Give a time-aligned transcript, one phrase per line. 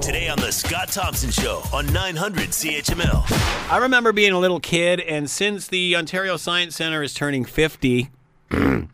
[0.00, 3.70] Today on The Scott Thompson Show on 900 CHML.
[3.70, 8.10] I remember being a little kid, and since the Ontario Science Centre is turning 50,
[8.50, 8.88] um,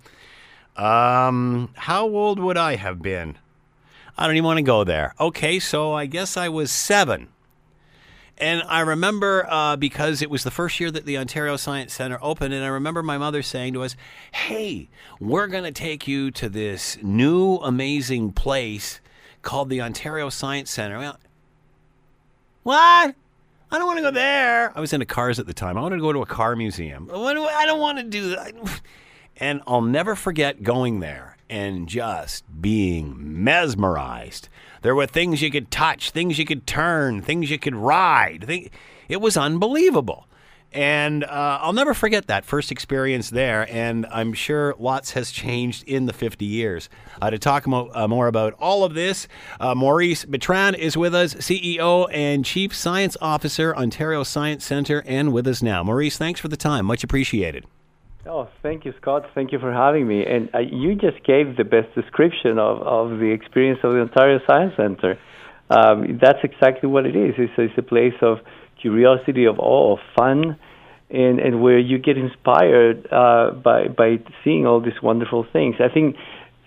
[1.74, 3.36] how old would I have been?
[4.16, 5.14] I don't even want to go there.
[5.18, 7.28] Okay, so I guess I was seven.
[8.38, 12.18] And I remember uh, because it was the first year that the Ontario Science Centre
[12.22, 13.96] opened, and I remember my mother saying to us,
[14.32, 14.88] Hey,
[15.20, 19.00] we're going to take you to this new amazing place
[19.42, 20.98] called the Ontario Science Centre.
[20.98, 21.18] Well,
[22.62, 23.14] what?
[23.72, 24.76] I don't want to go there.
[24.76, 25.78] I was into cars at the time.
[25.78, 27.08] I wanted to go to a car museum.
[27.12, 28.54] I don't want to do that.
[29.42, 34.50] And I'll never forget going there and just being mesmerized.
[34.82, 38.70] There were things you could touch, things you could turn, things you could ride.
[39.08, 40.26] It was unbelievable.
[40.72, 43.66] And uh, I'll never forget that first experience there.
[43.72, 46.88] And I'm sure lots has changed in the 50 years.
[47.20, 49.26] Uh, to talk mo- uh, more about all of this,
[49.58, 55.32] uh, Maurice Bitran is with us, CEO and Chief Science Officer, Ontario Science Centre, and
[55.32, 55.82] with us now.
[55.82, 56.86] Maurice, thanks for the time.
[56.86, 57.66] Much appreciated.
[58.26, 59.24] Oh, thank you, Scott.
[59.34, 60.24] Thank you for having me.
[60.24, 64.38] And uh, you just gave the best description of, of the experience of the Ontario
[64.46, 65.18] Science Centre.
[65.70, 67.34] Um, that's exactly what it is.
[67.38, 68.38] It's, it's a place of
[68.80, 70.58] curiosity, of awe, of fun,
[71.10, 75.76] and, and where you get inspired uh, by, by seeing all these wonderful things.
[75.80, 76.16] I think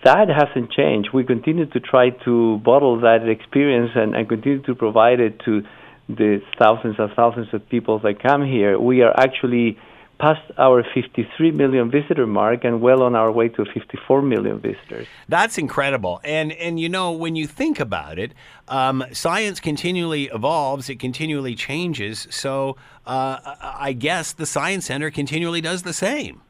[0.04, 1.10] that hasn't changed.
[1.14, 5.62] We continue to try to bottle that experience and, and continue to provide it to
[6.10, 8.78] the thousands and thousands of people that come here.
[8.78, 9.78] We are actually
[10.24, 15.06] past our 53 million visitor mark and well on our way to 54 million visitors.
[15.28, 16.22] That's incredible.
[16.24, 18.32] And and you know when you think about it,
[18.70, 20.90] um, science continually evolves.
[20.90, 22.28] It continually changes.
[22.30, 26.42] So uh, I I guess the science center continually does the same.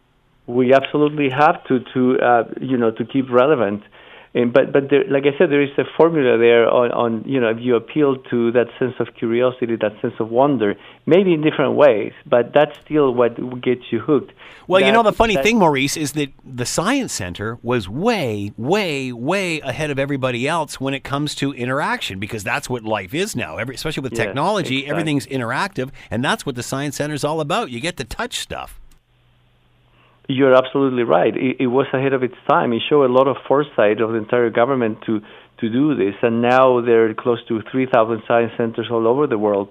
[0.45, 3.81] We absolutely have to to uh, you know to keep relevant.
[4.35, 7.39] And, but but there, like I said, there is a formula there on, on you
[7.39, 10.73] know if you appeal to that sense of curiosity, that sense of wonder,
[11.05, 14.31] maybe in different ways, but that's still what gets you hooked.
[14.67, 18.53] Well, you know the funny that- thing, Maurice, is that the science center was way,
[18.57, 23.13] way, way ahead of everybody else when it comes to interaction because that's what life
[23.13, 23.57] is now.
[23.57, 24.89] Every, especially with Yes, technology, exactly.
[24.91, 27.69] everything's interactive, and that's what the science center is all about.
[27.69, 28.79] You get to touch stuff.
[30.27, 31.35] You're absolutely right.
[31.35, 32.71] It, it was ahead of its time.
[32.73, 35.21] It showed a lot of foresight of the entire government to
[35.59, 39.37] to do this, and now there are close to 3,000 science centers all over the
[39.37, 39.69] world,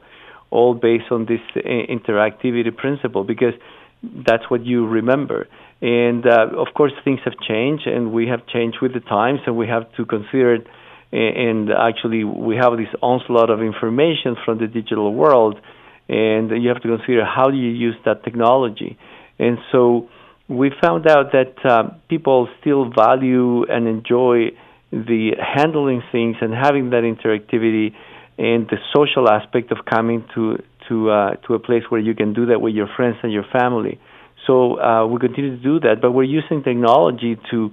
[0.50, 3.24] all based on this uh, interactivity principle.
[3.24, 3.54] Because
[4.02, 5.48] that's what you remember.
[5.80, 9.56] And uh, of course, things have changed, and we have changed with the times, and
[9.56, 10.66] we have to consider it.
[11.12, 15.60] And actually, we have this onslaught of information from the digital world,
[16.08, 18.96] and you have to consider how do you use that technology.
[19.38, 20.08] And so,
[20.48, 24.50] we found out that uh, people still value and enjoy
[24.90, 27.94] the handling things and having that interactivity
[28.38, 32.34] and the social aspect of coming to to uh, to a place where you can
[32.34, 34.00] do that with your friends and your family.
[34.46, 37.70] So uh, we continue to do that, but we're using technology to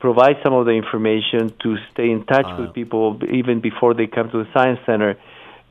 [0.00, 4.30] provide some of the information to stay in touch with people even before they come
[4.30, 5.16] to the science center,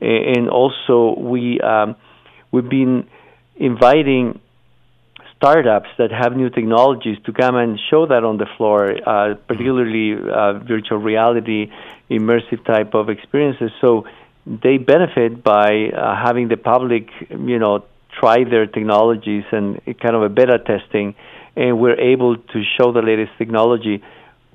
[0.00, 1.96] and also we um,
[2.52, 3.08] we've been
[3.56, 4.40] inviting
[5.36, 10.14] startups that have new technologies to come and show that on the floor, uh, particularly
[10.14, 11.70] uh, virtual reality,
[12.10, 13.70] immersive type of experiences.
[13.80, 14.06] So
[14.46, 17.84] they benefit by uh, having the public, you know,
[18.18, 21.14] try their technologies and kind of a beta testing,
[21.54, 24.02] and we're able to show the latest technology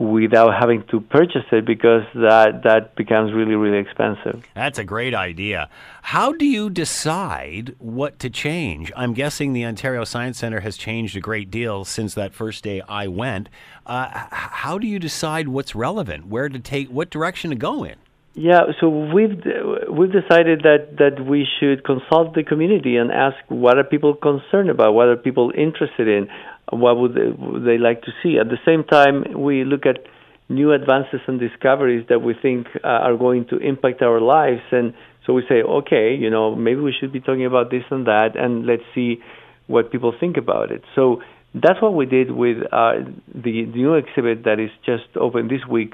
[0.02, 4.44] without having to purchase it because that that becomes really really expensive.
[4.56, 5.70] That's a great idea.
[6.02, 8.92] How do you decide what to change?
[8.96, 12.82] I'm guessing the Ontario Science Centre has changed a great deal since that first day
[12.90, 13.48] I went.
[13.86, 17.96] Uh, how do you decide what's relevant, where to take, what direction to go in?
[18.34, 19.44] Yeah, so we've
[19.92, 24.70] we've decided that that we should consult the community and ask what are people concerned
[24.70, 26.30] about, what are people interested in,
[26.72, 28.38] what would they, would they like to see.
[28.40, 30.06] At the same time, we look at
[30.48, 34.94] new advances and discoveries that we think uh, are going to impact our lives, and
[35.26, 38.38] so we say, okay, you know, maybe we should be talking about this and that,
[38.38, 39.20] and let's see
[39.68, 40.84] what people think about it.
[40.96, 41.22] So
[41.54, 42.94] that's what we did with uh,
[43.36, 45.94] the new exhibit that is just open this week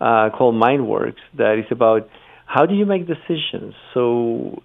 [0.00, 2.08] uh, called MindWorks that is about
[2.44, 3.74] how do you make decisions.
[3.94, 4.62] So,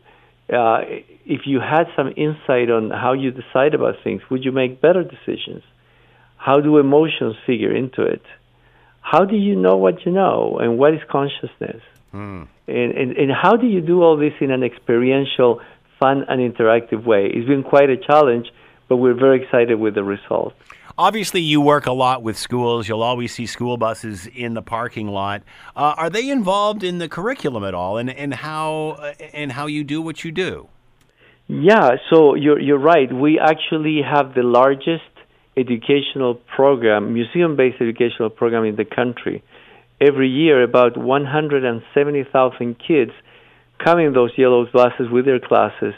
[0.51, 0.81] uh,
[1.25, 5.03] if you had some insight on how you decide about things, would you make better
[5.03, 5.63] decisions?
[6.37, 8.23] How do emotions figure into it?
[9.01, 11.81] How do you know what you know, and what is consciousness?
[12.67, 15.61] And, and and how do you do all this in an experiential,
[15.99, 17.27] fun, and interactive way?
[17.33, 18.47] It's been quite a challenge,
[18.89, 20.53] but we're very excited with the result.
[20.97, 22.87] Obviously, you work a lot with schools.
[22.87, 25.43] You'll always see school buses in the parking lot.
[25.75, 29.67] Uh, are they involved in the curriculum at all, and, and how uh, and how
[29.67, 30.67] you do what you do?
[31.47, 33.11] Yeah, so you're you're right.
[33.11, 35.03] We actually have the largest
[35.57, 39.43] educational program, museum-based educational program in the country.
[39.99, 43.11] Every year, about 170,000 kids
[43.83, 45.93] come in those yellow buses with their classes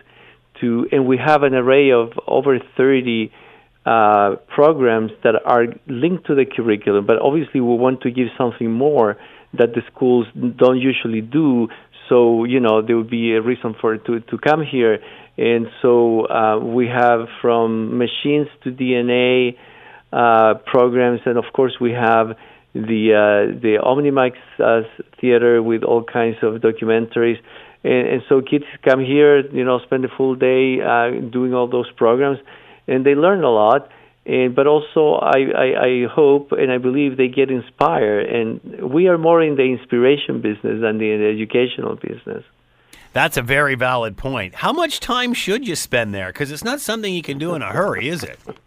[0.59, 3.31] to, and we have an array of over 30
[3.85, 7.05] uh, programs that are linked to the curriculum.
[7.05, 9.17] But obviously, we want to give something more
[9.53, 11.67] that the schools don't usually do.
[12.09, 14.99] So you know there would be a reason for to to come here.
[15.37, 19.57] And so uh, we have from machines to DNA
[20.11, 22.37] uh, programs, and of course we have
[22.73, 24.87] the uh, the Omnimax uh,
[25.19, 27.37] theater with all kinds of documentaries.
[27.83, 31.67] And, and so kids come here, you know, spend a full day uh, doing all
[31.67, 32.39] those programs,
[32.87, 33.89] and they learn a lot.
[34.25, 38.27] And but also, I, I, I hope and I believe they get inspired.
[38.27, 42.43] And we are more in the inspiration business than the, educational business.
[43.11, 44.55] That's a very valid point.
[44.55, 46.27] How much time should you spend there?
[46.27, 48.39] Because it's not something you can do in a hurry, is it?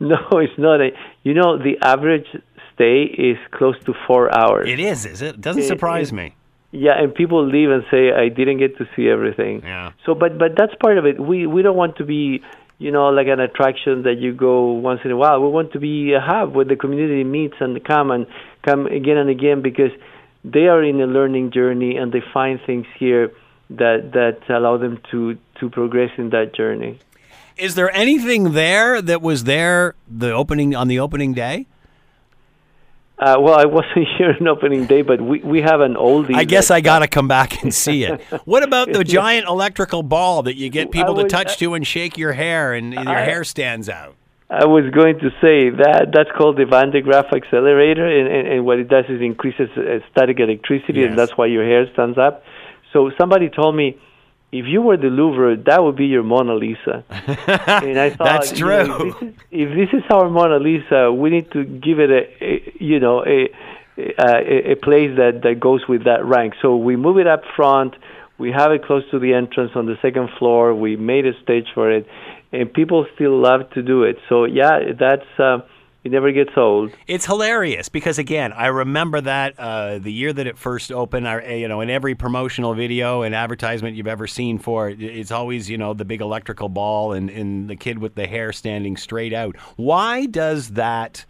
[0.00, 0.80] No, it's not.
[0.80, 0.90] A,
[1.24, 2.28] you know, the average
[2.72, 4.68] stay is close to four hours.
[4.68, 5.34] It is, is it?
[5.34, 6.34] It doesn't surprise it, me.
[6.70, 9.62] Yeah, and people leave and say I didn't get to see everything.
[9.64, 9.92] Yeah.
[10.04, 11.18] So, but but that's part of it.
[11.18, 12.42] We we don't want to be,
[12.78, 15.40] you know, like an attraction that you go once in a while.
[15.42, 18.26] We want to be a hub where the community meets and come and
[18.62, 19.90] come again and again because
[20.44, 23.32] they are in a learning journey and they find things here
[23.70, 26.98] that that allow them to to progress in that journey.
[27.56, 31.66] Is there anything there that was there the opening on the opening day?
[33.18, 36.34] Uh, well, I wasn't here on opening day, but we, we have an oldie.
[36.34, 38.20] I guess I got to come back and see it.
[38.44, 42.16] What about the giant electrical ball that you get people to touch to and shake
[42.16, 44.14] your hair and your I- hair stands out?
[44.50, 48.48] I was going to say that that's called the Van de Graaff accelerator, and, and,
[48.48, 51.10] and what it does is increases uh, static electricity, Yes.
[51.10, 52.42] and that's why your hair stands up.
[52.94, 53.98] So somebody told me,
[54.50, 57.04] if you were the Louvre, that would be your Mona Lisa.
[57.10, 59.08] and I thought, That's you know, true.
[59.08, 62.44] if, this is, if this is our Mona Lisa, we need to give it a,
[62.44, 63.50] a you know, a,
[63.98, 66.54] a a place that that goes with that rank.
[66.62, 67.94] So we move it up front.
[68.38, 70.74] We have it close to the entrance on the second floor.
[70.74, 72.06] We made a stage for it,
[72.52, 74.16] and people still love to do it.
[74.28, 75.58] So yeah, that's uh,
[76.04, 76.92] it never gets old.
[77.06, 81.28] It's hilarious because again, I remember that uh, the year that it first opened.
[81.28, 85.32] I, you know, in every promotional video and advertisement you've ever seen for it, it's
[85.32, 88.96] always you know the big electrical ball and, and the kid with the hair standing
[88.96, 89.56] straight out.
[89.76, 91.26] Why does that?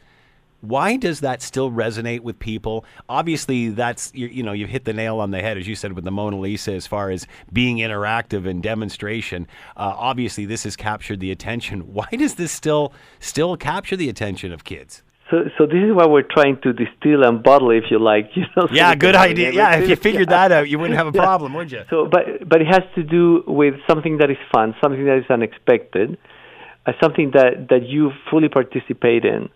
[0.61, 2.85] Why does that still resonate with people?
[3.09, 5.93] Obviously, that's you, you know you've hit the nail on the head as you said
[5.93, 9.47] with the Mona Lisa as far as being interactive and demonstration.
[9.77, 11.81] Uh, obviously, this has captured the attention.
[11.95, 15.03] Why does this still still capture the attention of kids?
[15.31, 18.31] So, so this is why we're trying to distill and bottle, if you like.
[18.35, 19.53] You know, Yeah, good idea.
[19.53, 21.23] Yeah, if you figured that out, you wouldn't have a Yeah.
[21.23, 21.83] problem, would you?
[21.91, 25.27] So, but but it has to do with something that is fun, something that is
[25.29, 26.17] unexpected,
[26.87, 29.51] uh, something that that you fully participate in,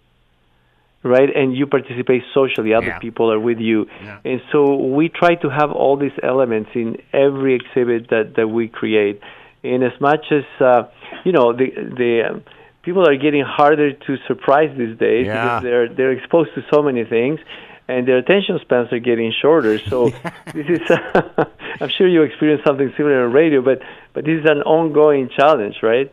[1.02, 1.28] right?
[1.34, 2.75] And you participate socially.
[2.75, 2.99] Other Yeah.
[2.99, 4.19] people are with you, Yeah.
[4.25, 8.69] and so we try to have all these elements in every exhibit that that we
[8.69, 9.20] create.
[9.64, 10.84] And as much as uh,
[11.25, 11.66] you know, the
[12.00, 12.43] the um,
[12.82, 15.34] people are getting harder to surprise these days Yeah.
[15.43, 17.40] because they're they're exposed to so many things.
[17.88, 19.78] And their attention spans are getting shorter.
[19.90, 20.12] So
[20.55, 21.44] this is, uh,
[21.81, 23.81] I'm sure you experienced something similar on radio, but
[24.15, 26.10] but this is an ongoing challenge, right?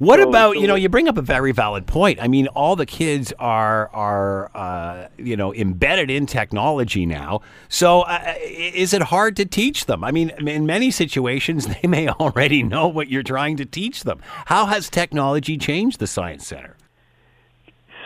[0.00, 0.76] What So- about so you know?
[0.76, 2.22] You bring up a very valid point.
[2.22, 7.42] I mean, all the kids are are uh, you know embedded in technology now.
[7.68, 10.02] So uh, is it hard to teach them?
[10.02, 14.20] I mean, in many situations, they may already know what you're trying to teach them.
[14.46, 16.76] How has technology changed the science center?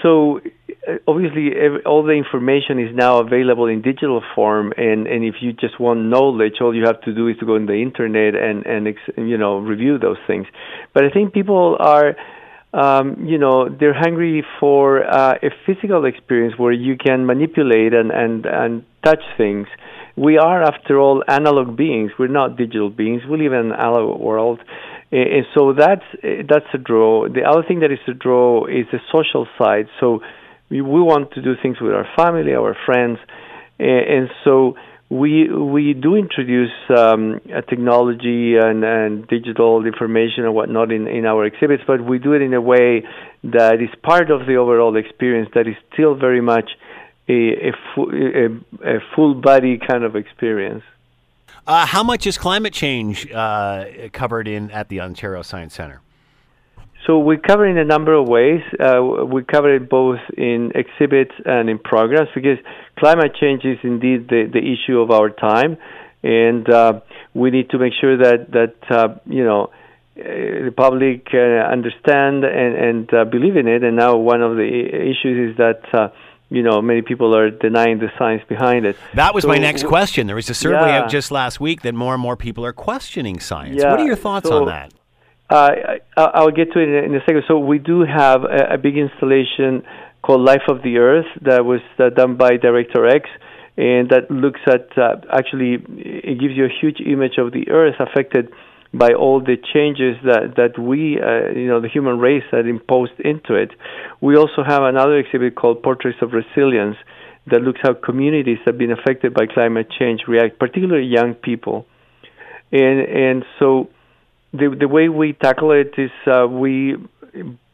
[0.02, 0.40] So uh,
[1.06, 5.52] obviously, ev all the information is now available in digital form, and, and if you
[5.52, 8.66] just want knowledge, all you have to do is to go on the internet and
[8.66, 10.46] and ex- you know review those things.
[10.92, 12.16] But I think people are.
[12.74, 18.10] Um, you know they're hungry for uh, a physical experience where you can manipulate and,
[18.10, 19.68] and, and touch things.
[20.16, 22.10] We are, after all, analog beings.
[22.18, 23.22] We're not digital beings.
[23.30, 24.60] We live in an analog world,
[25.12, 26.04] and and so that's
[26.48, 27.28] that's a draw.
[27.28, 29.86] The other thing that is a draw is the social side.
[30.00, 30.20] So
[30.74, 33.18] we, we want to do things with our family, our friends,
[33.78, 34.74] and, and so
[35.08, 41.44] we we do introduce um, technology and, and digital information and whatnot in, in our
[41.44, 43.04] exhibits, but we do it in a way
[43.44, 46.70] that is part of the overall experience that is still very much
[47.28, 50.82] a, a, fu- a, a full body kind of experience.
[51.66, 56.00] Uh, how much is climate change uh, covered in at the Ontario Science Center?
[57.06, 58.62] So we cover in a number of ways.
[58.80, 62.58] Uh, we cover it both in exhibits and in programs because
[62.98, 65.76] climate change is indeed the, the issue of our time,
[66.22, 67.00] and uh,
[67.34, 69.70] we need to make sure that that uh, you know
[70.16, 73.82] the public uh, understand and, and uh, believe in it.
[73.82, 76.08] And now one of the issues is that uh,
[76.48, 78.96] you know many people are denying the science behind it.
[79.14, 80.26] That was So my next question.
[80.26, 81.02] There was a survey Yeah.
[81.02, 83.76] out just last week that more and more people are questioning science.
[83.82, 84.94] Yeah, What are your thoughts so- on that?
[85.50, 85.70] Uh,
[86.16, 87.44] I'll get to it in a, in a second.
[87.46, 89.82] So we do have a, a big installation
[90.22, 93.28] called Life of the Earth that was uh, done by Director X,
[93.76, 97.96] and that looks at uh, actually it gives you a huge image of the Earth
[98.00, 98.48] affected
[98.94, 103.18] by all the changes that that we, uh, you know, the human race had imposed
[103.18, 103.70] into it.
[104.20, 106.96] We also have another exhibit called Portraits of Resilience
[107.50, 111.86] that looks how communities have been affected by climate change react, particularly young people,
[112.72, 113.90] and and so
[114.54, 116.96] the the way we tackle it is uh, we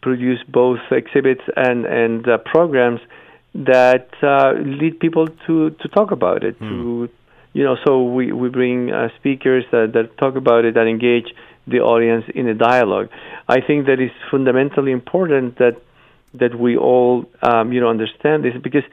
[0.01, 3.01] produce both exhibits and and uh, programs
[3.55, 6.59] that uh, lead people to to talk about it.
[6.59, 7.09] To
[7.53, 11.29] you know, so we we bring uh, speakers that that talk about it and engage
[11.67, 13.09] the audience in a dialogue.
[13.49, 15.77] I think that is fundamentally important that
[16.35, 18.85] that we all um, you know understand this because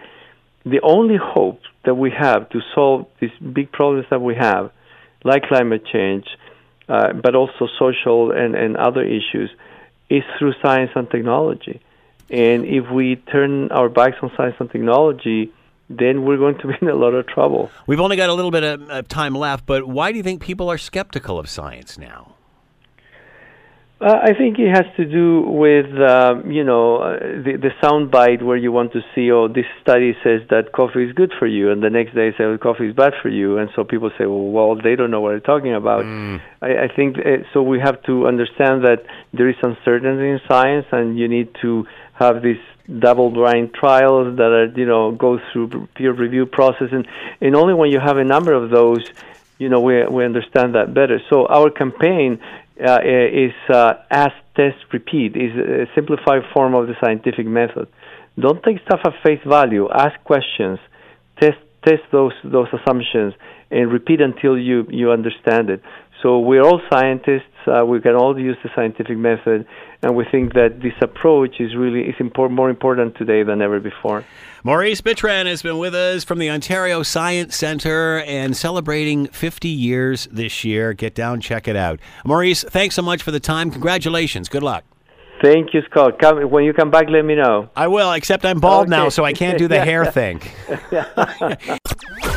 [0.65, 4.71] the only hope that we have to solve these big problems that we have,
[5.23, 6.25] like climate change,
[6.87, 9.49] uh, but also social and, and other issues,
[10.09, 11.81] is through science and technology.
[12.29, 15.51] And if we turn our backs on science and technology,
[15.89, 17.71] then we're going to be in a lot of trouble.
[17.87, 20.69] We've only got a little bit of, time left, but why do you think people
[20.69, 22.35] are skeptical of science now?
[23.99, 28.11] Uh, I think it has to do with um, you know uh, the the sound
[28.11, 31.47] bite where you want to see oh this study says that coffee is good for
[31.47, 34.11] you and the next day say oh, coffee is bad for you and so people
[34.15, 36.05] say well, well they don't know what they're talking about.
[36.61, 40.85] I, I think uh, so we have to understand that there is uncertainty in science
[40.91, 42.61] and you need to have these
[42.99, 47.07] double blind trials that are you know go through peer review process and
[47.41, 49.03] and only when you have a number of those
[49.57, 51.19] you know we we understand that better.
[51.31, 52.39] So our campaign
[52.79, 55.35] uh, is uh, ask, test, repeat.
[55.35, 57.87] is a simplified form of the scientific method.
[58.39, 59.89] Don't take stuff at face value.
[59.89, 60.79] Ask questions,
[61.41, 63.33] test test those those assumptions,
[63.71, 65.81] and repeat until you you understand it.
[66.23, 67.43] So we're all scientists.
[67.67, 69.67] Uh, we can all use the scientific method,
[70.01, 73.79] and we think that this approach is really is impor- more important today than ever
[73.79, 74.23] before.
[74.63, 80.27] Maurice Bitran has been with us from the Ontario Science Centre and celebrating 50 years
[80.31, 80.93] this year.
[80.93, 81.99] Get down, check it out.
[82.25, 83.69] Maurice, thanks so much for the time.
[83.69, 84.49] Congratulations.
[84.49, 84.83] Good luck.
[85.41, 86.19] Thank you, Scott.
[86.19, 87.69] Come, when you come back, let me know.
[87.75, 90.41] I will, except I'm bald now, so I can't do the hair thing.